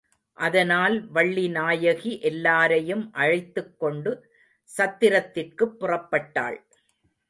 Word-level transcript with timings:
அதனால் 0.33 1.13
வள்ளிநாயகி 1.13 2.21
எல்லாரையும் 2.21 3.13
அழைத்துக் 3.13 3.79
கொண்டு 3.79 4.33
சத்திரத்திற்குப் 4.77 5.79
புறப்பட்டாள். 5.79 6.57